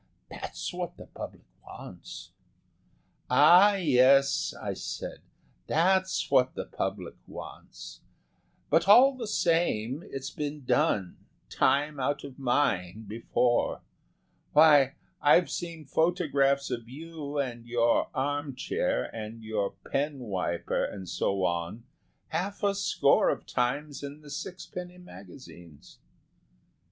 [0.31, 2.31] That's what the public wants."
[3.29, 5.19] "Ah, yes," I said,
[5.67, 8.01] "that's what the public wants.
[8.71, 11.17] But all the same, it's been done
[11.51, 13.81] time out of mind before.
[14.53, 21.07] Why, I've seen photographs of you and your arm chair and your pen wiper and
[21.07, 21.83] so on,
[22.29, 25.99] half a score of times in the sixpenny magazines."